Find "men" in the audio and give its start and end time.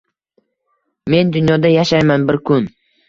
1.15-1.33